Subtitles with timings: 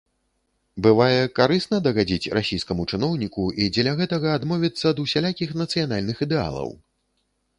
[0.85, 6.69] Бывае карысна дагадзіць расійскаму чыноўніку, і дзеля гэтага адмовіцца ад усялякіх нацыянальных ідэалаў?